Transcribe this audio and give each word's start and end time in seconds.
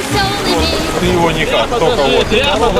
веселыми. 0.00 1.00
Ты 1.00 1.06
его 1.06 1.30
никак, 1.30 1.68
только 1.78 2.02
вот. 2.02 2.26
прямо 2.28 2.70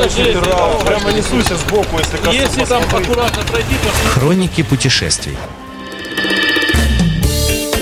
Прямо, 0.85 1.11
несусь 1.11 1.47
сбоку, 1.47 1.97
если. 1.99 2.33
Если 2.33 2.65
там 2.65 2.83
аккуратно 2.83 3.43
пройти, 3.43 3.75
то 3.83 4.09
Хроники 4.09 4.63
путешествий. 4.63 5.37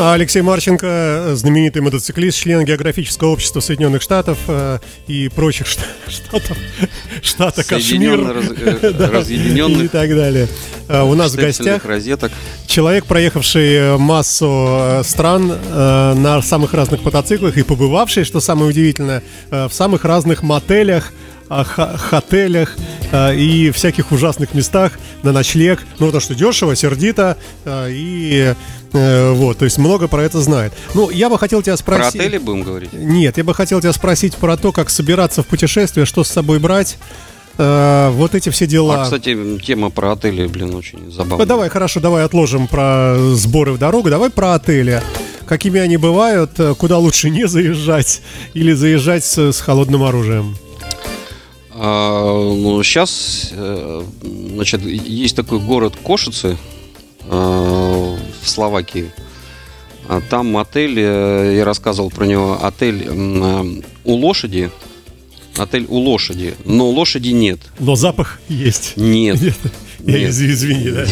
А 0.01 0.13
Алексей 0.13 0.41
Марченко, 0.41 1.31
знаменитый 1.33 1.81
мотоциклист, 1.81 2.37
член 2.37 2.63
географического 2.63 3.29
общества 3.31 3.59
Соединенных 3.59 4.01
Штатов 4.01 4.37
э, 4.47 4.79
и 5.07 5.27
прочих 5.27 5.67
шта- 5.67 5.83
штатов, 6.07 6.57
штата 7.21 7.63
Кашмир 7.65 8.17
раз- 8.33 8.45
э, 8.81 8.91
Да, 8.97 9.11
разъединенных 9.11 9.83
и 9.85 9.87
так 9.89 10.09
далее. 10.11 10.47
А 10.87 11.03
У 11.03 11.15
нас 11.15 11.33
в 11.33 11.35
гостях 11.35 11.83
розеток. 11.83 12.31
человек, 12.65 13.05
проехавший 13.07 13.73
э, 13.73 13.97
массу 13.97 14.67
э, 14.69 15.03
стран 15.03 15.51
э, 15.51 16.13
на 16.13 16.41
самых 16.43 16.73
разных 16.73 17.03
мотоциклах 17.03 17.57
и 17.57 17.63
побывавший, 17.63 18.23
что 18.23 18.39
самое 18.39 18.69
удивительное, 18.69 19.21
э, 19.51 19.67
в 19.67 19.73
самых 19.73 20.05
разных 20.05 20.43
мотелях, 20.43 21.11
хотелях 21.49 22.75
э, 23.11 23.35
и 23.35 23.71
всяких 23.71 24.11
ужасных 24.11 24.53
местах 24.53 24.99
на 25.23 25.31
ночлег. 25.31 25.79
Ну, 25.97 26.05
потому 26.05 26.21
что 26.21 26.35
дешево, 26.35 26.75
сердито 26.75 27.37
э, 27.65 27.89
и 27.91 28.53
э, 28.53 28.55
вот, 28.91 29.57
то 29.57 29.65
есть 29.65 29.77
много 29.77 30.07
про 30.07 30.23
это 30.23 30.41
знает. 30.41 30.73
Ну, 30.93 31.09
я 31.09 31.29
бы 31.29 31.37
хотел 31.37 31.61
тебя 31.61 31.77
Про 31.77 31.95
спросить... 31.95 32.19
отели 32.19 32.37
будем 32.37 32.63
говорить? 32.63 32.93
Нет, 32.93 33.37
я 33.37 33.43
бы 33.43 33.53
хотел 33.53 33.81
тебя 33.81 33.93
спросить 33.93 34.35
про 34.35 34.57
то, 34.57 34.71
как 34.71 34.89
собираться 34.89 35.43
в 35.43 35.47
путешествие, 35.47 36.05
что 36.05 36.23
с 36.23 36.29
собой 36.29 36.59
брать, 36.59 36.97
э, 37.57 38.09
вот 38.13 38.35
эти 38.35 38.49
все 38.49 38.65
дела. 38.65 39.01
А, 39.01 39.03
кстати, 39.03 39.59
тема 39.59 39.89
про 39.89 40.13
отели, 40.13 40.47
блин, 40.47 40.73
очень 40.73 41.11
забавная. 41.11 41.39
Ну, 41.39 41.45
давай, 41.45 41.69
хорошо, 41.69 41.99
давай 41.99 42.23
отложим 42.23 42.67
про 42.67 43.15
сборы 43.33 43.73
в 43.73 43.77
дорогу, 43.77 44.09
давай 44.09 44.29
про 44.29 44.55
отели. 44.55 45.01
Какими 45.45 45.79
они 45.79 45.97
бывают, 45.97 46.59
э, 46.59 46.73
куда 46.75 46.97
лучше 46.97 47.29
не 47.29 47.47
заезжать 47.47 48.21
или 48.53 48.73
заезжать 48.73 49.23
с, 49.23 49.37
с 49.51 49.61
холодным 49.61 50.03
оружием? 50.03 50.57
А, 51.71 52.33
ну, 52.33 52.81
сейчас, 52.83 53.53
значит, 54.53 54.81
есть 54.81 55.35
такой 55.35 55.59
город 55.59 55.93
Кошицы 56.03 56.57
э, 57.29 58.17
в 58.41 58.49
Словакии. 58.49 59.11
А 60.07 60.21
Там 60.21 60.57
отель, 60.57 60.95
э, 60.97 61.53
я 61.57 61.65
рассказывал 61.65 62.09
про 62.09 62.25
него, 62.25 62.57
отель 62.63 63.03
э, 63.07 63.81
у 64.05 64.13
лошади. 64.13 64.71
Отель 65.57 65.85
у 65.89 65.97
лошади, 65.97 66.55
но 66.65 66.89
лошади 66.89 67.29
нет. 67.29 67.59
Но 67.79 67.95
запах 67.95 68.39
есть. 68.47 68.93
Нет. 68.95 69.39
Нет. 69.99 70.29
из- 70.29 70.41
Извини, 70.41 70.91
да. 70.91 71.05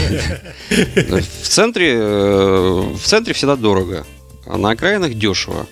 В 1.42 1.48
центре, 1.48 1.94
э, 1.95 2.94
в 2.98 3.02
центре 3.05 3.33
всегда 3.33 3.55
дорого, 3.58 4.05
а 4.45 4.58
на 4.58 4.70
окраинах 4.72 5.14
дешево. 5.16 5.67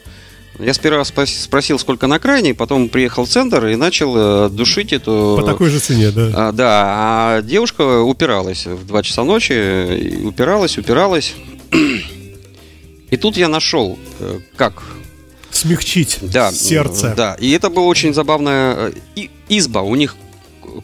Я 0.60 0.74
сперва 0.74 1.04
спросил, 1.04 1.80
сколько 1.80 2.08
на 2.08 2.16
окраине, 2.16 2.54
потом 2.54 2.88
приехал 2.90 3.26
в 3.26 3.30
центр 3.30 3.66
и 3.68 3.76
начал 3.76 4.46
э, 4.46 4.50
душить 4.50 4.94
эту... 4.94 5.38
По 5.40 5.46
такой 5.46 5.70
же 5.70 5.80
цене, 5.80 6.12
да. 6.12 6.32
А, 6.34 6.52
да, 6.52 6.84
а 6.88 7.42
девушка 7.42 8.02
упиралась 8.02 8.66
в 8.66 8.86
2 8.86 9.04
часа 9.04 9.24
ночи, 9.24 10.24
упиралась, 10.24 10.78
упиралась. 10.78 11.36
И 13.12 13.18
тут 13.18 13.38
я 13.38 13.50
нашел, 13.50 14.00
э, 14.20 14.40
как 14.56 14.84
Смягчить 15.52 16.18
да, 16.22 16.52
сердце. 16.52 17.14
Да, 17.16 17.38
и 17.40 17.50
это 17.52 17.70
была 17.70 17.86
очень 17.86 18.14
забавная 18.14 18.92
э, 19.16 19.28
изба. 19.48 19.84
У 19.84 19.96
них 19.96 20.18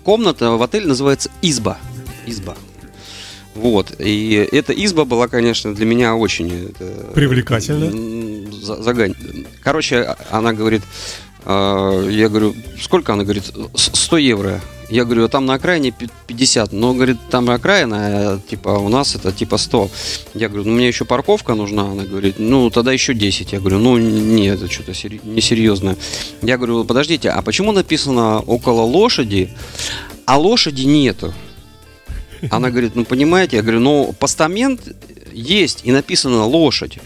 комната 0.05 0.51
в 0.51 0.63
отеле 0.63 0.87
называется 0.87 1.29
изба. 1.41 1.77
Изба. 2.25 2.55
Вот. 3.53 3.93
И 3.99 4.47
эта 4.51 4.71
изба 4.71 5.03
была, 5.03 5.27
конечно, 5.27 5.75
для 5.75 5.85
меня 5.85 6.15
очень... 6.15 6.73
Привлекательно. 7.13 7.91
Загань. 8.51 9.13
Короче, 9.63 10.01
а- 10.01 10.17
она 10.31 10.53
говорит, 10.53 10.81
э, 11.45 12.07
я 12.11 12.29
говорю, 12.29 12.55
сколько? 12.81 13.13
Она 13.13 13.23
говорит, 13.23 13.43
«С- 13.75 13.91
100 13.93 14.17
евро. 14.17 14.61
Я 14.89 15.05
говорю, 15.05 15.23
а 15.23 15.27
там 15.29 15.45
на 15.45 15.53
окраине 15.53 15.91
пи- 15.91 16.09
50. 16.27 16.73
Но, 16.73 16.93
говорит, 16.93 17.17
там 17.29 17.49
окраина, 17.49 17.97
а, 17.97 18.39
типа, 18.49 18.69
у 18.69 18.89
нас 18.89 19.15
это 19.15 19.31
типа 19.31 19.57
100. 19.57 19.89
Я 20.33 20.49
говорю, 20.49 20.65
ну, 20.69 20.75
мне 20.75 20.87
еще 20.89 21.05
парковка 21.05 21.55
нужна. 21.55 21.83
Она 21.83 22.03
говорит, 22.03 22.35
ну, 22.39 22.69
тогда 22.69 22.91
еще 22.91 23.13
10. 23.13 23.53
Я 23.53 23.59
говорю, 23.59 23.79
ну, 23.79 23.97
нет, 23.97 24.61
это 24.61 24.69
что-то 24.69 24.91
несерьезное. 25.23 25.95
Я 26.41 26.57
говорю, 26.57 26.83
подождите, 26.83 27.29
а 27.29 27.41
почему 27.41 27.71
написано 27.71 28.39
около 28.41 28.81
лошади, 28.81 29.49
а 30.25 30.37
лошади 30.37 30.81
нету? 30.81 31.33
Она 32.49 32.69
говорит, 32.69 32.95
ну, 32.95 33.05
понимаете, 33.05 33.55
я 33.57 33.61
говорю, 33.61 33.79
ну, 33.79 34.15
постамент 34.19 34.81
есть, 35.33 35.81
и 35.83 35.91
написано 35.91 36.45
лошадь. 36.45 36.99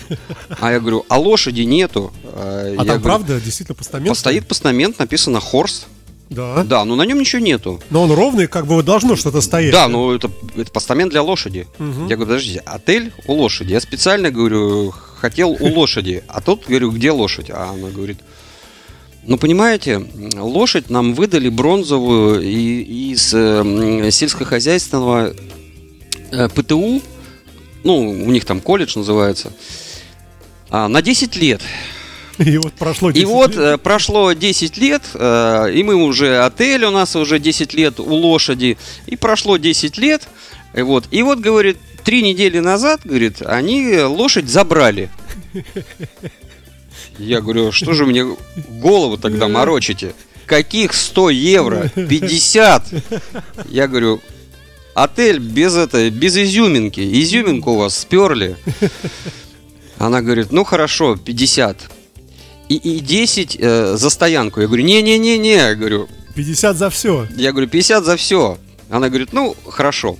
А 0.59 0.71
я 0.71 0.79
говорю, 0.79 1.05
а 1.09 1.19
лошади 1.19 1.61
нету. 1.61 2.11
А, 2.23 2.67
я 2.69 2.73
А 2.73 2.77
там 2.77 2.85
говорю, 2.85 3.01
правда 3.03 3.41
действительно 3.41 3.75
постамент? 3.75 4.17
Стоит 4.17 4.47
постамент, 4.47 4.99
написано 4.99 5.39
хорс. 5.39 5.87
Да. 6.29 6.63
Да, 6.63 6.85
но 6.85 6.95
на 6.95 7.03
нем 7.03 7.19
ничего 7.19 7.41
нету. 7.41 7.79
Но 7.91 8.01
он 8.03 8.11
ровный, 8.11 8.47
как 8.47 8.65
бы 8.65 8.75
вот 8.75 8.85
должно 8.85 9.15
что-то 9.15 9.41
стоять. 9.41 9.71
Да, 9.71 9.87
ну 9.87 10.11
это, 10.13 10.31
это 10.55 10.71
постамент 10.71 11.11
для 11.11 11.21
лошади. 11.21 11.67
Мгм. 11.77 12.07
Я 12.07 12.15
говорю, 12.15 12.31
подождите, 12.31 12.63
отель 12.65 13.13
у 13.27 13.33
лошади. 13.33 13.73
Я 13.73 13.79
специально 13.79 14.31
говорю, 14.31 14.91
хотел 14.91 15.51
у 15.51 15.67
лошади. 15.67 16.23
А 16.27 16.41
тут 16.41 16.65
говорю, 16.67 16.91
где 16.91 17.11
лошадь? 17.11 17.49
А 17.51 17.71
она 17.73 17.89
говорит, 17.89 18.17
ну 19.23 19.37
понимаете, 19.37 20.05
лошадь 20.35 20.89
нам 20.89 21.13
выдали 21.13 21.49
бронзовую 21.49 22.41
из 22.41 23.33
э, 23.33 23.37
м, 23.37 24.09
сельскохозяйственного 24.11 25.33
э, 26.31 26.49
ПТУ. 26.49 27.01
Ну, 27.85 28.09
у 28.09 28.31
них 28.31 28.43
там 28.45 28.59
колледж 28.61 28.97
называется. 28.97 29.53
а, 30.71 30.87
на 30.87 31.01
10 31.03 31.35
лет. 31.35 31.61
И 32.39 32.57
вот 32.57 32.73
прошло 32.73 33.11
10 33.11 33.23
И 33.23 33.25
вот 33.25 33.51
лет. 33.51 33.59
э, 33.59 33.77
прошло 33.77 34.33
10 34.33 34.77
лет, 34.77 35.03
э, 35.13 35.71
и 35.73 35.83
мы 35.83 35.95
уже 35.95 36.39
отель 36.43 36.83
у 36.83 36.91
нас 36.91 37.15
уже 37.15 37.39
10 37.39 37.73
лет 37.75 37.99
у 37.99 38.13
лошади, 38.13 38.77
и 39.05 39.15
прошло 39.15 39.55
10 39.57 39.97
лет, 39.99 40.27
и 40.73 40.81
вот, 40.81 41.05
и 41.11 41.21
вот 41.23 41.39
говорит, 41.39 41.77
три 42.03 42.21
недели 42.23 42.59
назад, 42.59 43.01
говорит, 43.05 43.41
они 43.41 43.99
лошадь 43.99 44.49
забрали. 44.49 45.09
Я 47.19 47.39
говорю, 47.39 47.71
что 47.71 47.93
же 47.93 48.05
мне 48.05 48.25
голову 48.81 49.17
тогда 49.17 49.47
морочите? 49.47 50.13
Каких 50.45 50.93
100 50.93 51.29
евро? 51.29 51.89
50? 51.95 52.83
Я 53.69 53.87
говорю, 53.87 54.21
отель 54.95 55.37
без 55.37 55.75
это, 55.75 56.09
без 56.09 56.35
изюминки. 56.35 57.01
Изюминку 57.21 57.71
у 57.71 57.77
вас 57.77 57.99
сперли. 57.99 58.55
Она 59.99 60.21
говорит, 60.21 60.51
ну 60.51 60.63
хорошо, 60.63 61.15
50. 61.17 61.77
И, 62.69 62.75
и 62.75 62.99
10 62.99 63.57
э, 63.59 63.95
за 63.97 64.09
стоянку. 64.09 64.61
Я 64.61 64.67
говорю, 64.67 64.83
не-не-не-не, 64.83 65.53
я 65.53 65.75
говорю, 65.75 66.07
50 66.33 66.77
за 66.77 66.89
все. 66.89 67.27
я 67.35 67.51
говорю, 67.51 67.67
50 67.67 68.03
за 68.03 68.15
все. 68.15 68.57
Она 68.89 69.09
говорит, 69.09 69.33
ну, 69.33 69.55
хорошо. 69.67 70.17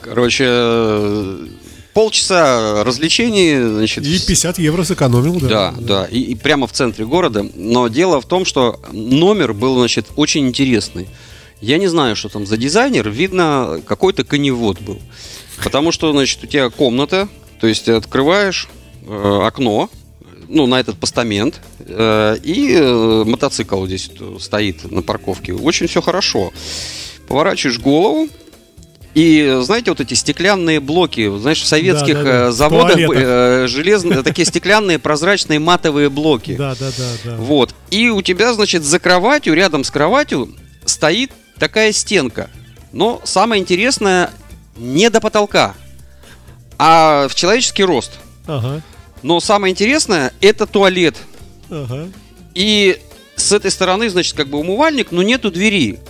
Короче, 0.00 0.44
э, 0.48 1.46
полчаса 1.92 2.82
развлечений, 2.84 3.60
значит, 3.60 4.04
И 4.04 4.18
50 4.18 4.58
евро 4.58 4.82
сэкономил, 4.82 5.38
да. 5.40 5.48
да, 5.48 5.74
да, 5.80 6.04
и, 6.06 6.20
и 6.20 6.34
прямо 6.34 6.66
в 6.66 6.72
центре 6.72 7.04
города. 7.04 7.46
Но 7.54 7.88
дело 7.88 8.20
в 8.20 8.26
том, 8.26 8.44
что 8.44 8.80
номер 8.92 9.52
был, 9.52 9.78
значит, 9.78 10.06
очень 10.16 10.48
интересный. 10.48 11.08
Я 11.60 11.78
не 11.78 11.88
знаю, 11.88 12.16
что 12.16 12.28
там 12.28 12.46
за 12.46 12.56
дизайнер, 12.56 13.08
видно, 13.10 13.80
какой-то 13.86 14.24
коневод 14.24 14.80
был. 14.80 14.98
Потому 15.62 15.92
что, 15.92 16.10
значит, 16.12 16.42
у 16.42 16.46
тебя 16.46 16.70
комната, 16.70 17.28
то 17.60 17.66
есть 17.66 17.84
ты 17.84 17.92
открываешь 17.92 18.68
э, 19.06 19.40
окно, 19.44 19.90
ну, 20.48 20.66
на 20.66 20.80
этот 20.80 20.98
постамент, 20.98 21.60
э, 21.80 22.36
и 22.42 22.74
э, 22.74 23.24
мотоцикл 23.26 23.84
здесь 23.86 24.10
стоит 24.40 24.90
на 24.90 25.02
парковке. 25.02 25.52
Очень 25.52 25.86
все 25.86 26.00
хорошо. 26.00 26.52
Поворачиваешь 27.28 27.78
голову, 27.78 28.28
и 29.14 29.58
знаете, 29.62 29.90
вот 29.90 30.00
эти 30.00 30.14
стеклянные 30.14 30.78
блоки, 30.80 31.36
знаешь, 31.38 31.60
в 31.60 31.66
советских 31.66 32.14
Да-да-да. 32.14 32.46
э, 32.46 32.48
В 32.48 32.52
заводах 32.52 32.94
туалетах. 32.94 33.16
э, 33.18 33.66
железные, 33.68 34.22
такие 34.22 34.46
стеклянные 34.46 34.98
прозрачные 34.98 35.58
матовые 35.58 36.08
блоки. 36.10 36.54
Да, 36.56 36.74
да, 36.78 36.90
да, 36.96 37.10
да. 37.24 37.36
Вот. 37.36 37.74
И 37.90 38.08
у 38.08 38.22
тебя, 38.22 38.54
значит, 38.54 38.82
за 38.84 38.98
кроватью, 38.98 39.54
рядом 39.54 39.84
с 39.84 39.90
кроватью 39.90 40.54
стоит 40.84 41.32
такая 41.60 41.92
стенка. 41.92 42.50
Но 42.92 43.20
самое 43.24 43.62
интересное, 43.62 44.30
не 44.76 45.10
до 45.10 45.20
потолка, 45.20 45.76
а 46.78 47.28
в 47.28 47.34
человеческий 47.36 47.84
рост. 47.84 48.18
Ага, 48.46 48.82
Но 49.22 49.38
самое 49.38 49.70
интересное, 49.70 50.32
это 50.40 50.66
туалет. 50.66 51.16
ага. 51.70 52.08
И 52.54 52.98
с 53.36 53.52
этой 53.52 53.70
стороны, 53.70 54.08
значит, 54.10 54.34
как 54.34 54.48
бы 54.48 54.58
умывальник, 54.58 55.12
но 55.12 55.22
нету 55.22 55.52
двери. 55.52 56.00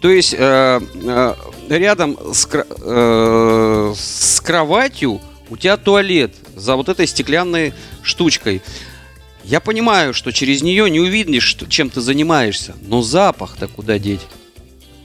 То 0.00 0.08
есть 0.08 0.34
э, 0.36 0.80
э, 0.94 1.34
рядом 1.68 2.16
с, 2.32 2.48
э, 2.50 3.94
с 3.94 4.40
кроватью 4.40 5.20
у 5.50 5.56
тебя 5.58 5.76
туалет 5.76 6.34
за 6.56 6.76
вот 6.76 6.88
этой 6.88 7.06
стеклянной 7.06 7.74
штучкой. 8.02 8.62
Я 9.44 9.60
понимаю, 9.60 10.14
что 10.14 10.32
через 10.32 10.62
нее 10.62 10.88
не 10.88 11.00
увидишь, 11.00 11.56
чем 11.68 11.90
ты 11.90 12.00
занимаешься, 12.00 12.74
но 12.80 13.02
запах-то 13.02 13.68
куда 13.68 13.98
деть? 13.98 14.20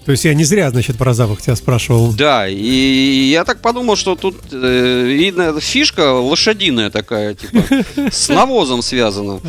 То 0.05 0.11
есть 0.11 0.23
я 0.23 0.35
не 0.35 0.43
зря, 0.43 0.69
значит, 0.69 0.97
про 0.97 1.15
запах 1.15 1.41
тебя 1.41 1.55
спрашивал. 1.55 2.13
Да, 2.13 2.47
и 2.47 3.29
я 3.31 3.43
так 3.43 3.59
подумал, 3.59 3.95
что 3.95 4.15
тут, 4.15 4.35
э, 4.51 5.03
видно, 5.07 5.59
фишка 5.59 6.13
лошадиная 6.13 6.91
такая, 6.91 7.33
типа, 7.33 7.63
с 8.11 8.29
навозом 8.29 8.83
связана. 8.83 9.41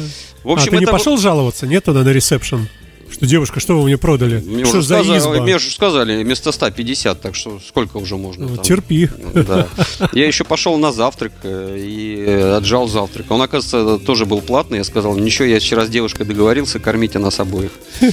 В 0.42 0.50
общем, 0.50 0.68
а 0.68 0.70
ты 0.70 0.76
не 0.78 0.84
это 0.84 0.92
пошел 0.92 1.18
жаловаться, 1.18 1.66
нет, 1.66 1.84
туда 1.84 2.02
на 2.02 2.08
ресепшн? 2.08 2.68
Что, 3.10 3.26
девушка, 3.26 3.60
что 3.60 3.78
вы 3.78 3.84
мне 3.84 3.98
продали? 3.98 4.40
Мне 4.40 4.64
что 4.64 4.80
за 4.80 4.96
сказали, 4.96 5.18
изба? 5.18 5.42
мне 5.42 5.56
уже 5.56 5.70
сказали, 5.70 6.22
вместо 6.22 6.50
150, 6.50 7.20
так 7.20 7.34
что 7.34 7.60
сколько 7.66 7.98
уже 7.98 8.16
можно? 8.16 8.48
Ну, 8.48 8.56
там? 8.56 8.64
терпи. 8.64 9.10
Да. 9.34 9.68
Я 10.12 10.26
еще 10.26 10.44
пошел 10.44 10.76
на 10.78 10.90
завтрак 10.90 11.32
э, 11.42 11.76
и 11.78 12.24
э, 12.26 12.56
отжал 12.56 12.88
завтрак. 12.88 13.30
Он, 13.30 13.42
оказывается, 13.42 14.04
тоже 14.04 14.26
был 14.26 14.40
платный. 14.40 14.78
Я 14.78 14.84
сказал, 14.84 15.16
ничего, 15.16 15.44
я 15.44 15.60
вчера 15.60 15.86
с 15.86 15.88
девушкой 15.88 16.26
договорился, 16.26 16.78
кормите 16.80 17.18
нас 17.18 17.38
обоих. 17.38 17.70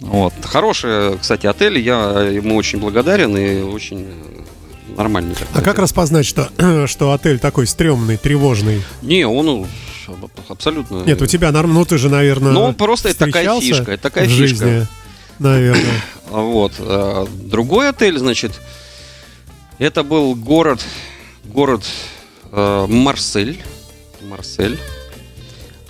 Вот. 0.00 0.32
Хороший, 0.42 1.18
кстати, 1.18 1.46
отель. 1.46 1.78
Я 1.78 2.20
ему 2.22 2.56
очень 2.56 2.78
благодарен 2.78 3.36
и 3.36 3.60
очень 3.62 4.06
э, 4.08 4.94
нормальный. 4.96 5.34
такой 5.34 5.48
А 5.52 5.58
как 5.58 5.68
отель. 5.74 5.82
распознать, 5.82 6.26
что, 6.26 6.48
что 6.86 7.12
отель 7.12 7.38
такой 7.38 7.66
стрёмный, 7.66 8.16
тревожный? 8.16 8.82
Не, 9.02 9.26
он 9.26 9.66
абсолютно... 10.48 11.04
Нет, 11.04 11.20
у 11.22 11.26
тебя, 11.26 11.52
норм- 11.52 11.72
ну 11.74 11.84
ты 11.84 11.98
же, 11.98 12.08
наверное, 12.08 12.52
Ну, 12.52 12.72
просто 12.72 13.10
это 13.10 13.26
такая 13.26 13.60
фишка, 13.60 13.92
это 13.92 14.02
такая 14.02 14.24
в 14.24 14.28
фишка. 14.28 14.46
жизни, 14.46 14.86
наверное. 15.38 15.84
Вот. 16.30 16.74
а 16.78 17.26
Другой 17.44 17.88
отель, 17.88 18.16
значит, 18.16 18.52
это 19.78 20.02
был 20.04 20.34
город, 20.36 20.80
город 21.44 21.84
э, 22.52 22.86
Марсель. 22.88 23.60
Марсель. 24.22 24.78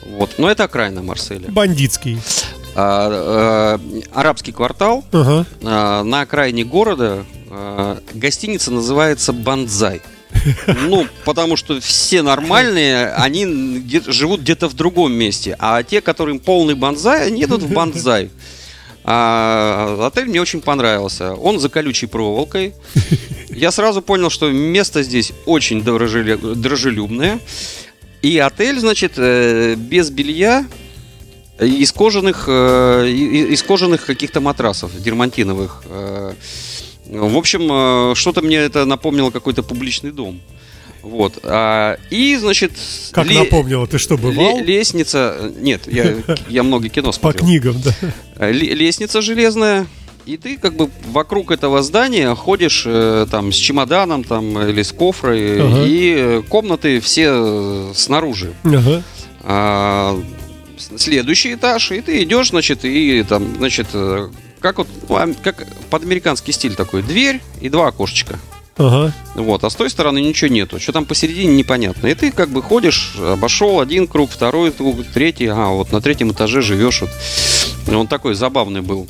Вот. 0.07 0.31
Но 0.39 0.51
это 0.51 0.65
окраина 0.65 1.03
Марселя. 1.03 1.49
Бандитский. 1.51 2.19
А, 2.75 3.79
э, 3.79 4.01
арабский 4.15 4.53
квартал. 4.53 5.05
Ага. 5.13 5.47
а, 5.63 6.03
на 6.05 6.21
окраине 6.23 6.65
города 6.65 7.25
а, 7.51 7.99
гостиница 8.15 8.71
называется 8.71 9.33
Банзай. 9.33 10.01
Ну, 10.67 11.07
потому 11.25 11.57
что 11.57 11.81
все 11.81 12.23
нормальные, 12.23 13.09
они 13.13 13.81
где- 13.81 14.01
живут 14.13 14.41
где-то 14.43 14.69
в 14.69 14.75
другом 14.75 15.13
месте. 15.13 15.57
А 15.59 15.83
те, 15.83 16.01
которым 16.01 16.39
полный 16.39 16.75
банзай, 16.75 17.27
они 17.27 17.41
едут 17.41 17.63
в 17.63 17.73
банзай. 17.73 18.31
А, 19.05 19.99
отель 20.07 20.27
мне 20.27 20.41
очень 20.41 20.61
понравился. 20.61 21.35
Он 21.35 21.59
за 21.59 21.69
колючей 21.69 22.07
проволокой. 22.07 22.75
Я 23.49 23.73
сразу 23.73 24.03
понял, 24.03 24.31
что 24.31 24.51
место 24.51 25.03
здесь 25.03 25.33
очень 25.47 25.83
дружелю- 25.83 26.55
дружелюбное. 26.55 27.41
И 28.23 28.39
отель, 28.39 28.79
значит, 28.79 29.15
э, 29.17 29.75
без 29.77 30.11
белья, 30.11 30.65
из 31.61 31.93
кожаных, 31.93 32.45
э, 32.49 33.09
из 33.09 33.63
кожаных 33.63 34.05
каких-то 34.07 34.41
матрасов, 34.41 34.91
дермантиновых. 35.01 35.83
э. 35.87 36.33
В 37.07 37.37
общем, 37.37 37.69
э, 38.13 38.15
что-то 38.15 38.41
мне 38.43 38.57
это 38.57 38.85
напомнило 38.85 39.31
какой-то 39.31 39.63
публичный 39.63 40.13
дом. 40.13 40.41
Вот. 41.03 41.39
А, 41.45 41.97
И, 42.11 42.37
значит... 42.37 42.73
Как 43.13 43.27
ле- 43.27 43.39
напомнила, 43.39 43.87
ты 43.87 43.99
что, 43.99 44.17
бывал? 44.19 44.59
ле- 44.59 44.65
лестница... 44.65 45.51
Нет, 45.59 45.83
я, 45.87 46.15
я 46.49 46.63
много 46.63 46.89
кино 46.89 47.09
По 47.09 47.13
смотрел. 47.13 47.45
книгам, 47.47 47.77
да. 47.83 48.51
Ле- 48.51 48.75
Лестница 48.75 49.23
железная. 49.23 49.87
И 50.27 50.37
ты 50.37 50.59
как 50.59 50.77
бы 50.77 50.91
вокруг 51.07 51.51
этого 51.51 51.83
здания 51.83 52.33
ходишь 52.35 52.85
э, 52.87 53.27
там 53.31 53.51
с 53.51 53.57
чемоданом 53.57 54.23
там 54.23 54.61
или 54.69 54.83
с 54.83 54.93
кофрой, 54.93 55.61
Ага. 55.61 55.85
и 55.87 56.43
комнаты 56.49 57.01
все 57.01 57.91
снаружи. 57.95 58.53
Ага. 58.63 59.03
А, 59.43 60.23
с- 60.81 60.99
следующий 61.03 61.55
этаж, 61.55 61.93
и 61.93 62.01
ты 62.01 62.23
идешь, 62.25 62.49
значит, 62.51 62.85
и 62.85 63.23
там, 63.23 63.57
значит, 63.57 63.89
э, 63.93 64.29
как 64.61 64.79
вот, 64.79 64.89
ну, 65.09 65.35
как 65.43 65.67
под 65.91 66.03
американский 66.03 66.53
стиль 66.53 66.75
такой, 66.75 67.03
дверь 67.03 67.41
и 67.61 67.69
два 67.69 67.89
окошечка. 67.89 68.39
Ага. 68.77 69.13
Вот, 69.35 69.63
а 69.65 69.69
с 69.71 69.75
той 69.75 69.91
стороны 69.91 70.21
ничего 70.23 70.49
нету. 70.51 70.81
Что 70.81 70.93
там 70.93 71.05
посередине 71.05 71.55
непонятно. 71.55 72.07
И 72.07 72.15
ты 72.15 72.33
как 72.33 72.49
бы 72.49 72.63
ходишь, 72.63 73.15
обошел 73.19 73.81
один 73.81 74.07
круг, 74.07 74.31
второй 74.31 74.73
круг, 74.73 75.05
третий, 75.13 75.47
а 75.49 75.67
вот 75.69 75.93
на 75.93 76.01
третьем 76.01 76.33
этаже 76.33 76.63
живешь. 76.63 77.03
Вот. 77.03 77.11
Он 77.95 78.07
такой 78.07 78.35
забавный 78.35 78.81
был. 78.81 79.07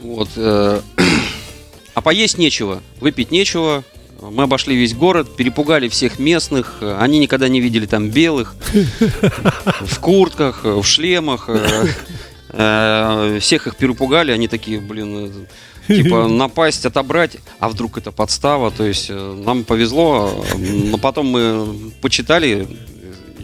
Вот. 0.00 0.30
э, 0.36 0.80
А 1.94 2.00
поесть 2.02 2.38
нечего, 2.38 2.82
выпить 3.00 3.30
нечего. 3.32 3.84
Мы 4.20 4.42
обошли 4.42 4.76
весь 4.76 4.94
город, 4.94 5.34
перепугали 5.36 5.88
всех 5.88 6.18
местных. 6.18 6.78
Они 6.98 7.18
никогда 7.18 7.48
не 7.48 7.60
видели 7.60 7.86
там 7.86 8.10
белых. 8.10 8.54
В 9.80 9.98
куртках, 10.00 10.64
в 10.64 10.84
шлемах. 10.84 11.44
э, 11.48 11.86
э, 12.50 13.38
Всех 13.40 13.66
их 13.66 13.76
перепугали. 13.76 14.32
Они 14.32 14.46
такие, 14.48 14.80
блин, 14.80 15.46
э, 15.88 15.94
типа 16.02 16.28
напасть, 16.28 16.84
отобрать, 16.86 17.36
а 17.58 17.68
вдруг 17.68 17.96
это 17.98 18.12
подстава. 18.12 18.70
То 18.70 18.84
есть 18.84 19.10
нам 19.10 19.64
повезло, 19.64 20.44
но 20.58 20.98
потом 20.98 21.26
мы 21.28 21.90
почитали 22.02 22.68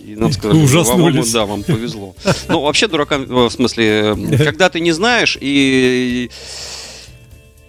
и 0.07 0.15
нам 0.15 0.31
сказали, 0.33 0.63
Ужаснулись. 0.63 1.33
«Вам- 1.33 1.33
да, 1.33 1.47
вам 1.47 1.63
повезло. 1.65 2.15
Ну, 2.49 2.61
вообще 2.61 2.87
дуракам, 2.87 3.25
в 3.27 3.51
смысле, 3.51 4.15
когда 4.39 4.69
ты 4.69 4.81
не 4.81 4.93
знаешь 4.93 5.37
и 5.41 6.31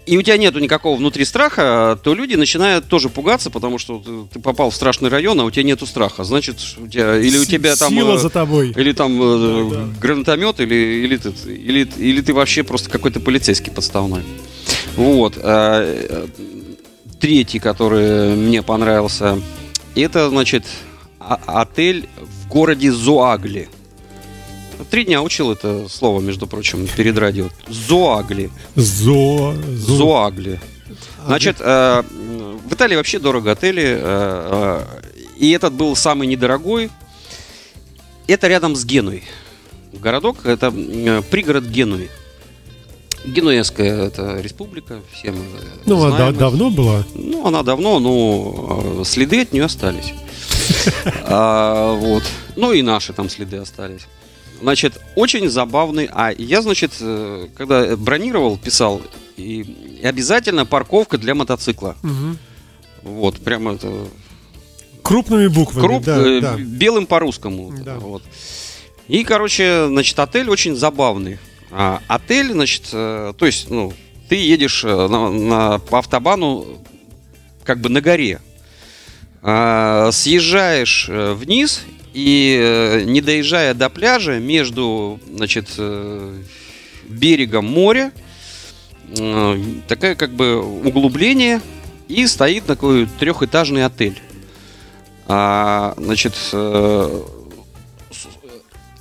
и 0.08 0.18
у 0.18 0.22
тебя 0.22 0.38
нету 0.38 0.60
никакого 0.60 0.96
внутри 0.98 1.26
страха, 1.26 2.00
то 2.02 2.14
люди 2.16 2.36
начинают 2.36 2.88
тоже 2.88 3.10
пугаться, 3.10 3.50
потому 3.52 3.78
что 3.78 4.02
ты- 4.34 4.40
попал 4.40 4.70
в 4.70 4.76
страшный 4.76 5.10
район, 5.10 5.40
а 5.42 5.44
у 5.44 5.52
тебя 5.52 5.64
нету 5.64 5.86
страха. 5.86 6.24
Значит, 6.24 6.58
у 6.78 6.88
тебя 6.88 7.18
или 7.20 7.38
у 7.38 7.46
тебя 7.46 7.76
там 7.76 7.94
Сила 7.94 8.14
э, 8.14 8.18
за 8.18 8.30
тобой. 8.30 8.74
или 8.76 8.94
там 8.94 9.20
э, 9.22 9.88
гранатомет, 10.00 10.60
или, 10.60 10.76
или, 10.76 11.18
ты, 11.18 11.30
или, 11.52 11.88
или 11.98 12.22
ты 12.22 12.34
вообще 12.34 12.64
просто 12.64 12.90
какой-то 12.90 13.20
полицейский 13.20 13.72
подставной. 13.72 14.24
Вот. 14.96 15.34
э, 15.38 16.28
Третий, 17.20 17.60
который 17.60 18.36
мне 18.36 18.62
понравился, 18.62 19.42
это, 19.96 20.30
значит, 20.30 20.64
отель 21.20 22.08
в 22.22 22.48
городе 22.48 22.92
Зоагли. 22.92 23.70
Три 24.90 25.06
дня 25.06 25.22
учил 25.22 25.52
это 25.52 25.88
слово, 25.90 26.22
между 26.22 26.48
прочим, 26.48 26.88
перед 26.96 27.18
радио. 27.18 27.48
Зоагли. 27.68 28.50
Зо... 28.76 29.54
Зо... 29.76 29.96
Зоагли. 29.96 30.60
Значит, 31.26 31.58
э, 31.60 32.04
в 32.66 32.74
Италии 32.74 32.96
вообще 32.96 33.20
дорого 33.20 33.52
отели. 33.52 33.84
э, 33.84 34.00
э, 34.02 34.84
и 35.38 35.52
этот 35.52 35.74
был 35.74 35.96
самый 35.96 36.28
недорогой. 36.28 36.90
Это 38.28 38.48
рядом 38.48 38.76
с 38.76 38.86
Генуей. 38.86 39.24
Городок, 39.94 40.46
это 40.46 40.72
пригород 41.32 41.64
Генуи. 41.66 42.10
Генуэзская 43.26 44.04
это 44.06 44.40
республика, 44.40 45.02
все 45.12 45.32
мы 45.32 45.40
Ну, 45.86 46.00
знаем. 46.00 46.18
да- 46.34 46.40
давно 46.40 46.70
была? 46.70 47.04
Ну, 47.14 47.46
она 47.46 47.64
давно, 47.64 48.00
но 48.00 49.04
следы 49.04 49.42
от 49.42 49.54
нее 49.54 49.66
остались. 49.66 50.14
А, 51.26 51.94
Вот. 51.96 52.24
Ну 52.56 52.72
и 52.72 52.82
наши 52.82 53.12
там 53.14 53.30
следы 53.30 53.58
остались. 53.58 54.08
Значит, 54.62 55.00
очень 55.16 55.50
забавный. 55.50 56.10
А 56.12 56.32
я, 56.32 56.62
значит, 56.62 56.94
э, 57.00 57.48
когда 57.56 57.96
бронировал, 57.96 58.58
писал, 58.58 59.02
и, 59.36 60.00
обязательно 60.04 60.66
парковка 60.66 61.18
для 61.18 61.36
мотоцикла. 61.36 61.96
Мгм. 62.02 62.38
Вот, 63.04 63.40
прямо 63.40 63.76
это 63.76 64.08
Крупными 65.04 65.48
буквами, 65.48 65.86
круп 65.86 66.04
да, 66.04 66.18
э, 66.18 66.42
да. 66.42 66.56
белым 66.58 67.06
по-русскому. 67.06 67.72
Да. 67.84 67.96
Вот. 67.96 68.24
И, 69.08 69.24
короче, 69.24 69.88
значит, 69.88 70.18
отель 70.20 70.50
очень 70.50 70.76
забавный. 70.76 71.40
А, 71.72 72.02
отель, 72.08 72.52
значит, 72.52 72.90
э, 72.92 73.34
то 73.38 73.46
есть, 73.46 73.70
ну, 73.70 73.94
ты 74.28 74.36
едешь 74.36 74.84
на, 74.84 75.30
на- 75.30 75.80
по 75.80 76.00
автобану 76.00 76.66
как 77.64 77.80
бы 77.80 77.90
на 77.90 78.02
горе. 78.02 78.42
А, 79.42 80.10
съезжаешь 80.12 81.08
вниз 81.10 81.84
и, 82.18 82.58
э, 82.60 83.04
не 83.04 83.22
доезжая 83.22 83.76
до 83.76 83.92
пляжа, 83.92 84.40
между, 84.40 85.20
значит, 85.32 85.68
э, 85.78 86.42
берегом 87.08 87.66
моря, 87.66 88.12
э, 89.16 89.64
такая 89.88 90.16
как 90.16 90.32
бы 90.32 90.60
углубление, 90.60 91.62
и 92.08 92.26
стоит 92.26 92.66
такой 92.66 93.08
трехэтажный 93.20 93.86
отель. 93.86 94.20
А, 95.28 95.94
значит, 95.98 96.34
а 96.54 97.12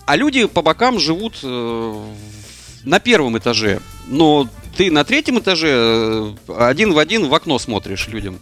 люди 0.08 0.44
по 0.44 0.60
бокам 0.60 0.98
живут 0.98 1.42
на 1.42 3.00
первом 3.02 3.38
этаже, 3.38 3.80
но 4.08 4.46
ты 4.76 4.90
на 4.90 5.04
третьем 5.04 5.38
этаже 5.38 6.34
один 6.48 6.92
в 6.92 6.98
один 6.98 7.28
в 7.28 7.34
окно 7.34 7.58
смотришь 7.58 8.08
людям. 8.08 8.40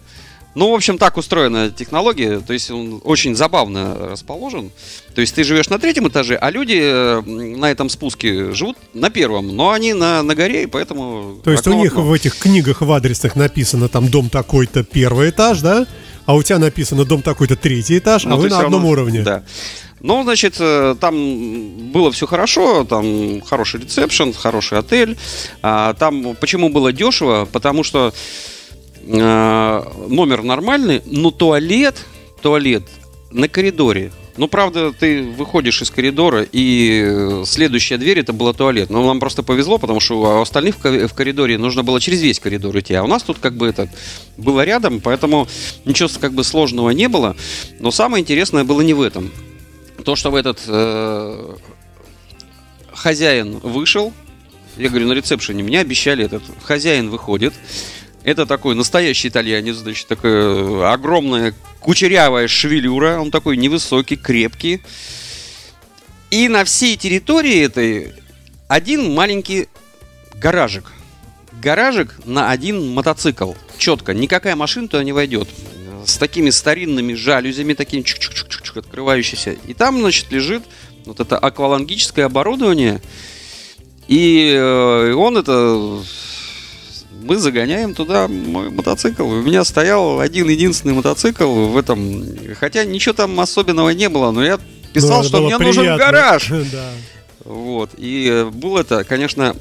Ну, 0.55 0.71
в 0.71 0.75
общем, 0.75 0.99
так 0.99 1.17
устроена 1.17 1.71
технология, 1.71 2.39
то 2.41 2.53
есть 2.53 2.71
он 2.71 3.01
очень 3.05 3.35
забавно 3.35 3.97
расположен. 4.11 4.71
То 5.15 5.21
есть 5.21 5.35
ты 5.35 5.43
живешь 5.43 5.69
на 5.69 5.79
третьем 5.79 6.07
этаже, 6.09 6.37
а 6.37 6.51
люди 6.51 6.79
э, 6.81 7.21
на 7.23 7.71
этом 7.71 7.89
спуске 7.89 8.53
живут 8.53 8.77
на 8.95 9.11
первом, 9.11 9.55
но 9.57 9.71
они 9.71 9.95
на, 9.95 10.23
на 10.23 10.35
горе, 10.35 10.63
и 10.65 10.67
поэтому... 10.67 11.41
То 11.43 11.51
есть 11.51 11.67
у 11.67 11.73
них 11.73 11.95
в 11.97 12.13
этих 12.13 12.37
книгах 12.39 12.83
в 12.83 12.93
адресах 12.93 13.35
написано 13.37 13.89
там 13.89 14.09
дом 14.09 14.31
такой-то 14.31 14.85
первый 14.85 15.31
этаж, 15.31 15.61
да? 15.61 15.87
А 16.27 16.35
у 16.35 16.43
тебя 16.43 16.59
написано 16.59 17.05
дом 17.05 17.21
такой-то 17.23 17.57
третий 17.57 17.99
этаж, 17.99 18.25
а 18.25 18.31
Но 18.31 18.37
вы 18.37 18.45
Ну, 18.45 18.49
ты 18.49 18.55
на 18.55 18.61
одном 18.61 18.73
равно- 18.83 18.89
уровне. 18.91 19.23
Да. 19.23 19.43
Ну, 20.01 20.23
значит, 20.23 20.57
э, 20.61 20.97
там 21.01 21.91
было 21.91 22.13
все 22.13 22.27
хорошо, 22.27 22.85
там 22.85 23.41
хороший 23.41 23.81
ресепшн, 23.81 24.33
хороший 24.35 24.79
отель. 24.79 25.17
А, 25.63 25.95
Там 25.95 26.37
почему 26.39 26.69
было 26.69 26.93
дешево? 26.93 27.49
Потому 27.51 27.83
что 27.85 28.13
номер 29.07 30.43
нормальный, 30.43 31.03
но 31.07 31.31
туалет, 31.31 31.97
туалет 32.43 32.85
на 33.31 33.49
коридоре. 33.49 34.13
Ну, 34.37 34.49
правда, 34.49 34.93
ты 34.93 35.23
выходишь 35.23 35.81
из 35.81 35.91
коридора, 35.93 36.45
и 36.51 37.05
э, 37.07 37.45
следующая 37.47 37.99
дверь 37.99 38.19
это 38.19 38.33
была 38.33 38.53
туалет. 38.53 38.91
Но 38.91 39.07
нам 39.07 39.21
просто 39.21 39.45
повезло, 39.45 39.79
потому 39.79 40.01
что 40.01 40.21
у 40.21 40.41
остальных 40.41 40.75
в 40.77 40.79
ко- 40.79 41.07
в 41.07 41.15
коридоре 41.15 41.57
нужно 41.57 41.85
было 41.85 42.01
через 42.01 42.21
весь 42.21 42.41
коридор 42.41 42.77
идти. 42.77 42.95
А 42.95 43.05
у 43.05 43.07
нас 43.07 43.23
тут 43.23 43.39
как 43.39 43.55
бы 43.57 43.69
это 43.69 43.89
было 44.37 44.65
рядом, 44.65 45.01
поэтому 45.01 45.47
ничего 45.85 46.09
как 46.21 46.33
бы 46.33 46.43
сложного 46.43 46.91
не 46.91 47.09
было. 47.09 47.37
Но 47.79 47.93
самое 47.93 48.23
интересное 48.23 48.65
было 48.65 48.81
не 48.81 48.93
в 48.93 49.03
этом. 49.03 49.31
То, 50.05 50.17
что 50.17 50.33
в 50.33 50.35
этот 50.35 50.61
э, 50.67 51.55
хозяин 52.93 53.59
вышел, 53.59 54.13
я 54.77 54.89
говорю, 54.89 55.07
на 55.07 55.13
ресепшене 55.13 55.63
мне 55.63 55.79
обещали 55.79 56.25
этот 56.25 56.43
хозяин 56.65 57.09
выходит. 57.09 57.55
Это 58.25 58.47
такой 58.47 58.75
настоящий 58.75 59.29
итальянец, 59.29 59.77
значит, 59.77 60.09
такая 60.09 60.91
огромная 60.91 61.55
кучерявая 61.81 62.49
шевелюра, 62.49 63.19
он 63.19 63.31
такой 63.31 63.59
невысокий, 63.59 64.17
крепкий. 64.17 64.81
И 66.31 66.49
на 66.49 66.65
всей 66.65 66.97
территории 66.97 67.61
этой 67.61 68.15
один 68.67 69.13
маленький 69.13 69.69
гаражик. 70.41 70.91
Гаражик 71.63 72.15
на 72.25 72.51
один 72.51 72.95
мотоцикл. 72.95 73.53
Четко, 73.77 74.15
никакая 74.15 74.57
машина 74.57 74.89
туда 74.89 75.05
не 75.05 75.13
войдет. 75.13 75.49
С 76.07 76.17
такими 76.17 76.49
старинными 76.49 77.13
жалюзями, 77.13 77.75
такими 77.75 78.01
чук-чук-чук-чук 78.01 78.79
открывающиеся. 78.79 79.53
И 79.53 79.75
там, 79.75 80.01
значит, 80.01 80.33
лежит 80.33 80.63
вот 81.05 81.21
это 81.21 81.39
аквалангическое 81.39 82.25
оборудование. 82.25 83.03
И 84.09 84.55
э, 84.57 85.13
он 85.13 85.37
это... 85.37 86.03
Мы 87.25 87.39
загоняем 87.39 87.95
туда 87.95 88.29
мой 88.29 88.71
мотоцикл. 88.71 89.25
У 89.25 89.41
меня 89.43 89.65
стоял 89.65 90.21
один 90.21 90.49
единственный 90.49 90.93
мотоцикл 90.95 91.47
в 91.69 91.77
этом. 91.77 92.25
Хотя 92.61 92.85
ничего 92.85 93.15
там 93.15 93.41
особенного 93.41 93.91
не 93.91 94.09
было, 94.11 94.31
но 94.31 94.45
я 94.45 94.59
писал, 94.93 95.23
Ну, 95.23 95.29
что 95.29 95.41
мне 95.41 95.57
нужен 95.59 95.83
приятно. 95.85 96.05
гараж. 96.05 96.49
Да. 96.73 96.91
Вот. 97.45 97.91
И 97.99 98.27
э, 98.31 98.45
был 98.47 98.79
это, 98.79 99.05
конечно, 99.05 99.55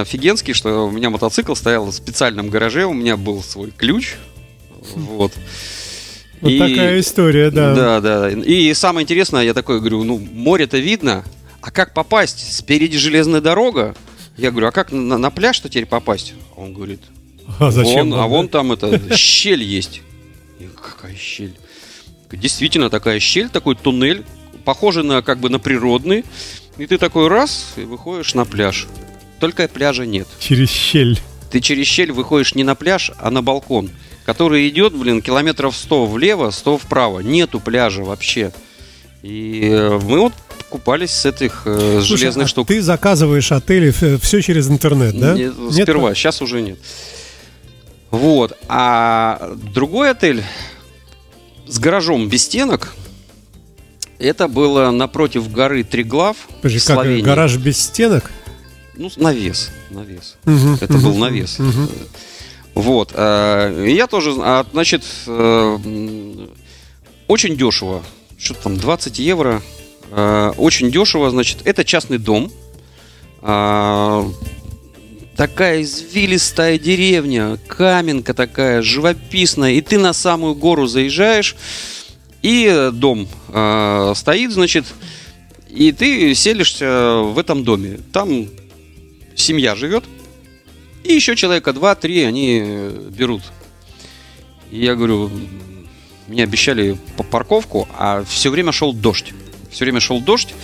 офигенский, 0.00 0.54
что 0.54 0.86
у 0.88 0.90
меня 0.90 1.10
мотоцикл 1.10 1.54
стоял 1.54 1.84
в 1.86 1.92
специальном 1.92 2.48
гараже, 2.48 2.84
у 2.86 2.92
меня 2.94 3.16
был 3.16 3.42
свой 3.42 3.70
ключ. 3.70 4.14
Вот. 4.94 5.32
Вот 6.42 6.50
И- 6.50 6.58
такая 6.58 7.00
история, 7.00 7.50
да. 7.50 7.74
Да, 7.74 8.00
да. 8.02 8.30
И 8.30 8.74
самое 8.74 9.04
интересное, 9.04 9.42
я 9.42 9.54
такой 9.54 9.80
говорю, 9.80 10.04
ну, 10.04 10.18
море-то 10.18 10.76
видно, 10.76 11.24
а 11.62 11.70
как 11.70 11.94
попасть? 11.94 12.54
Спереди 12.58 12.98
железная 12.98 13.40
дорога. 13.40 13.94
Я 14.36 14.50
говорю, 14.50 14.68
а 14.68 14.72
как 14.72 14.92
на, 14.92 15.18
на 15.18 15.30
пляж-то 15.30 15.68
теперь 15.68 15.86
попасть? 15.86 16.34
Он 16.56 16.72
говорит, 16.72 17.00
А 17.58 17.70
зачем? 17.70 18.10
вон, 18.10 18.20
а 18.20 18.26
вон 18.26 18.48
там 18.48 18.72
это 18.72 19.14
щель 19.16 19.62
есть. 19.62 20.02
Я 20.58 20.68
какая 20.68 21.14
щель? 21.16 21.54
Действительно 22.32 22.90
такая 22.90 23.20
щель, 23.20 23.48
такой 23.48 23.76
туннель, 23.76 24.24
похожий 24.64 25.04
на 25.04 25.22
как 25.22 25.38
бы 25.38 25.48
на 25.48 25.58
природный. 25.58 26.24
И 26.76 26.86
ты 26.86 26.98
такой 26.98 27.28
раз 27.28 27.72
и 27.76 27.82
выходишь 27.82 28.34
на 28.34 28.44
пляж. 28.44 28.86
Только 29.40 29.68
пляжа 29.68 30.04
нет. 30.04 30.26
Через 30.40 30.70
щель. 30.70 31.18
Ты 31.50 31.60
через 31.60 31.86
щель 31.86 32.12
выходишь 32.12 32.54
не 32.54 32.64
на 32.64 32.74
пляж, 32.74 33.12
а 33.18 33.30
на 33.30 33.42
балкон, 33.42 33.90
который 34.26 34.68
идет, 34.68 34.94
блин, 34.94 35.22
километров 35.22 35.76
100 35.76 36.06
влево, 36.06 36.50
100 36.50 36.78
вправо. 36.78 37.20
Нету 37.20 37.60
пляжа 37.60 38.02
вообще. 38.02 38.52
И 39.22 39.60
э, 39.62 39.98
мы 40.02 40.20
вот 40.20 40.32
купались 40.68 41.10
с 41.12 41.26
этих 41.26 41.62
э, 41.64 41.98
Слушай, 42.00 42.18
железных 42.18 42.44
а 42.46 42.48
штук. 42.48 42.68
Ты 42.68 42.80
заказываешь 42.82 43.52
отели 43.52 43.90
все 44.18 44.40
через 44.42 44.68
интернет, 44.68 45.18
да? 45.18 45.34
Не- 45.34 45.44
Нет? 45.44 45.84
сперва, 45.84 46.14
сейчас 46.14 46.42
уже 46.42 46.60
нет. 46.60 46.78
Вот. 48.10 48.56
А 48.68 49.54
другой 49.74 50.10
отель 50.10 50.42
с 51.66 51.78
гаражом 51.78 52.28
без 52.28 52.44
стенок, 52.44 52.94
это 54.18 54.48
было 54.48 54.90
напротив 54.90 55.50
горы 55.50 55.82
Триглав 55.84 56.36
Подожди, 56.62 56.78
как, 56.78 56.94
Словении. 56.96 57.22
гараж 57.22 57.56
без 57.56 57.78
стенок? 57.78 58.30
Ну, 58.96 59.10
навес, 59.16 59.70
навес. 59.90 60.36
Мгм, 60.44 60.78
Это 60.80 60.94
мгм, 60.94 61.02
был 61.02 61.16
навес. 61.16 61.58
мгм. 61.58 61.88
Вот. 62.74 63.10
э, 63.14 63.86
Я 63.88 64.06
тоже, 64.06 64.32
а, 64.38 64.64
значит, 64.72 65.02
э, 65.26 65.78
очень 67.28 67.56
дешево. 67.56 68.02
Что-то 68.38 68.62
там 68.64 68.76
20 68.76 69.18
евро. 69.18 69.62
Э, 70.10 70.52
Очень 70.56 70.90
дешево, 70.90 71.30
значит, 71.30 71.58
это 71.64 71.84
частный 71.84 72.18
дом. 72.18 72.50
А, 73.42 74.28
Такая 75.36 75.82
извилистая 75.82 76.78
деревня, 76.78 77.58
каменка 77.68 78.32
такая, 78.32 78.80
живописная. 78.80 79.72
И 79.72 79.82
ты 79.82 79.98
на 79.98 80.14
самую 80.14 80.54
гору 80.54 80.86
заезжаешь, 80.86 81.56
и 82.40 82.88
дом 82.90 83.28
э, 83.48 84.12
стоит, 84.16 84.52
значит, 84.52 84.86
и 85.68 85.92
ты 85.92 86.34
селишься 86.34 87.16
в 87.22 87.38
этом 87.38 87.64
доме. 87.64 88.00
Там 88.14 88.46
семья 89.34 89.76
живет, 89.76 90.04
и 91.04 91.12
еще 91.12 91.36
человека 91.36 91.74
два-три 91.74 92.22
они 92.22 92.60
берут. 93.10 93.42
И 94.70 94.78
я 94.82 94.94
говорю, 94.94 95.30
мне 96.28 96.44
обещали 96.44 96.96
по- 97.18 97.24
парковку, 97.24 97.86
а 97.98 98.24
все 98.24 98.48
время 98.48 98.72
шел 98.72 98.94
дождь. 98.94 99.34
Все 99.70 99.84
время 99.84 100.00
шел 100.00 100.20
дождь. 100.20 100.54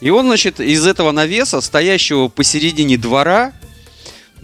И 0.00 0.10
он, 0.10 0.26
значит, 0.26 0.60
из 0.60 0.86
этого 0.86 1.12
навеса, 1.12 1.60
стоящего 1.60 2.28
посередине 2.28 2.98
двора, 2.98 3.52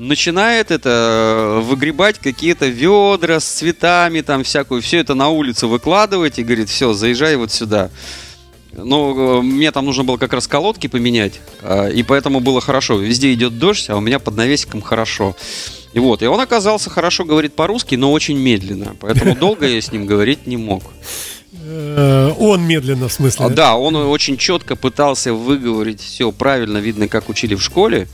начинает 0.01 0.71
это 0.71 0.89
э, 0.89 1.61
выгребать 1.61 2.19
какие-то 2.19 2.67
ведра 2.67 3.39
с 3.39 3.45
цветами, 3.45 4.23
там 4.23 4.43
всякую, 4.45 4.81
все 4.81 4.99
это 4.99 5.15
на 5.15 5.29
улицу 5.29 5.69
выкладывать 5.69 6.39
и 6.39 6.43
говорит, 6.43 6.71
все, 6.71 6.95
заезжай 6.95 7.37
вот 7.37 7.53
сюда. 7.53 7.91
Ну, 8.73 9.41
э, 9.41 9.43
мне 9.43 9.71
там 9.73 9.85
нужно 9.85 10.05
было 10.05 10.17
как 10.17 10.33
раз 10.33 10.47
колодки 10.47 10.87
поменять, 10.87 11.41
а, 11.61 11.89
и 11.89 12.03
поэтому 12.03 12.41
было 12.41 12.61
хорошо. 12.61 12.97
Везде 12.97 13.33
идет 13.33 13.59
дождь, 13.59 13.91
а 13.91 13.97
у 13.97 14.01
меня 14.01 14.19
под 14.19 14.37
навесиком 14.37 14.81
хорошо. 14.81 15.37
И 15.93 15.99
вот, 15.99 16.23
и 16.23 16.27
он 16.27 16.41
оказался 16.41 16.89
хорошо 16.89 17.25
говорит 17.25 17.55
по-русски, 17.55 17.97
но 17.97 18.13
очень 18.13 18.39
медленно, 18.39 18.97
поэтому 19.01 19.35
долго 19.37 19.67
я 19.67 19.81
с 19.81 19.93
ним 19.93 20.07
говорить 20.07 20.47
не 20.47 20.57
мог. 20.57 20.85
Э, 21.71 22.33
Он 22.39 22.67
медленно, 22.67 23.09
в 23.09 23.13
смысле. 23.13 23.47
А, 23.47 23.49
Да, 23.51 23.77
он 23.77 23.95
очень 23.97 24.37
четко 24.37 24.77
пытался 24.77 25.33
выговорить 25.33 26.01
все 26.01 26.33
правильно, 26.33 26.79
видно, 26.79 27.09
как 27.09 27.29
учили 27.29 27.55
в 27.55 27.63
школе. 27.63 28.09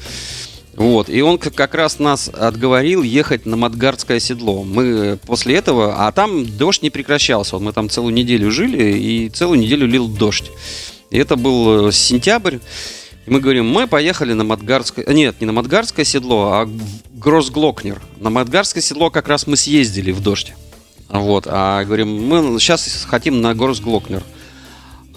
Вот, 0.75 1.09
и 1.09 1.23
он 1.23 1.39
как 1.39 1.75
раз 1.75 1.99
нас 1.99 2.29
отговорил 2.29 3.03
ехать 3.03 3.47
на 3.47 3.57
Мадгардское 3.57 4.21
седло. 4.21 4.63
Мы 4.63 5.19
после 5.27 5.57
этого, 5.57 6.07
а 6.07 6.13
там 6.13 6.45
дождь 6.45 6.83
не 6.83 6.91
прекращался. 6.91 7.59
Мы 7.59 7.73
там 7.73 7.89
целую 7.89 8.13
неделю 8.13 8.51
жили, 8.51 8.93
и 8.99 9.31
целую 9.31 9.59
неделю 9.59 9.87
лил 9.87 10.07
дождь. 10.07 10.51
И 11.11 11.17
это 11.17 11.37
был 11.37 11.89
э, 11.89 11.93
сентябрь. 11.93 12.59
И 13.25 13.31
мы 13.31 13.41
говорим, 13.41 13.67
мы 13.69 13.87
поехали 13.87 14.35
на 14.35 14.45
Мадгарское... 14.45 15.07
Нет, 15.07 15.41
не 15.41 15.47
на 15.47 15.53
Мадгарское 15.53 16.05
седло, 16.05 16.53
а 16.53 16.69
Гроссглокнер. 17.15 18.03
На 18.21 18.29
Мадгарское 18.29 18.83
седло 18.83 19.09
как 19.09 19.29
раз 19.29 19.47
мы 19.47 19.57
съездили 19.57 20.13
в 20.13 20.21
дождь. 20.21 20.53
Вот, 21.09 21.47
а 21.49 21.85
говорим, 21.85 22.27
мы 22.27 22.59
сейчас 22.61 23.07
хотим 23.09 23.41
на 23.41 23.55
Гроссглокнер. 23.55 24.23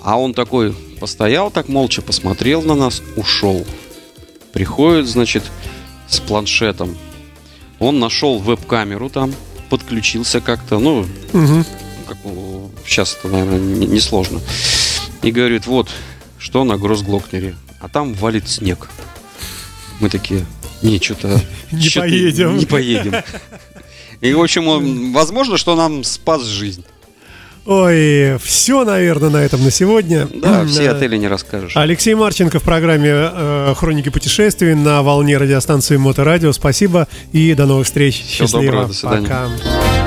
А 0.01 0.17
он 0.19 0.34
такой 0.34 0.74
постоял 1.00 1.51
так 1.51 1.67
молча, 1.67 2.01
посмотрел 2.01 2.62
на 2.62 2.75
нас, 2.75 3.01
ушел. 3.15 3.65
Приходит, 4.53 5.08
значит, 5.08 5.43
с 6.08 6.19
планшетом. 6.19 6.98
Он 7.79 8.00
нашел 8.00 8.39
веб-камеру 8.39 9.10
там, 9.10 9.34
подключился 9.69 10.41
как-то, 10.41 10.79
ну, 10.79 11.05
Мгм. 11.34 11.65
как, 12.08 12.17
сейчас 12.86 13.17
это, 13.19 13.27
наверное, 13.29 13.60
не- 13.60 13.88
несложно. 13.88 14.41
И 15.22 15.31
говорит, 15.31 15.65
вот, 15.67 15.89
что 16.38 16.63
на 16.63 16.77
Гроссглокнере. 16.77 17.55
А 17.81 17.89
там 17.89 18.13
валит 18.13 18.48
снег. 18.50 18.89
Мы 20.00 20.10
такие, 20.10 20.46
не, 20.81 21.00
что-то... 21.00 21.41
Не 21.72 21.89
поедем. 21.89 22.58
Не 22.58 22.65
поедем. 22.65 23.13
И, 24.21 24.33
в 24.33 24.41
общем, 24.41 24.67
он- 24.67 25.13
возможно, 25.13 25.57
что 25.57 25.75
нам 25.75 26.03
спас 26.03 26.43
жизнь. 26.45 26.83
Ой, 27.65 28.38
все, 28.43 28.83
наверное, 28.83 29.29
на 29.29 29.38
этом 29.38 29.63
на 29.63 29.69
сегодня. 29.69 30.27
Да, 30.33 30.65
все 30.65 30.83
Э, 30.85 30.91
отели 30.91 31.17
не 31.17 31.27
расскажешь. 31.27 31.73
Алексей 31.75 32.15
Марченко 32.15 32.59
в 32.59 32.63
программе 32.63 33.09
э, 33.11 33.73
«Хроники 33.77 34.09
путешествий» 34.09 34.73
на 34.73 35.03
волне 35.03 35.38
радиостанции 35.38 35.97
Моторадио. 35.97 36.51
Спасибо 36.51 37.07
и 37.31 37.53
до 37.53 37.65
новых 37.67 37.85
встреч. 37.85 38.23
Всего 38.23 38.47
Счастливо. 38.47 38.63
доброго, 38.65 38.88
до 38.88 38.93
свидания. 38.93 39.27
Пока. 39.27 39.98